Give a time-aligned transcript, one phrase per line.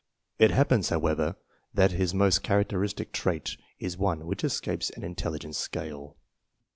[0.39, 1.35] It happens, however,
[1.75, 6.17] that his most characteristic trait is one which escapes an intelligence scale.